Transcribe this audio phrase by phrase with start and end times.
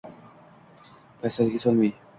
[1.21, 1.95] Paysalga solmay.